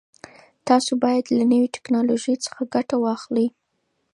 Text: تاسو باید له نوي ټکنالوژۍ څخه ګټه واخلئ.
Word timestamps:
تاسو 0.67 0.91
باید 1.03 1.25
له 1.37 1.43
نوي 1.51 1.67
ټکنالوژۍ 1.75 2.35
څخه 2.45 2.61
ګټه 2.75 2.95
واخلئ. 3.03 3.47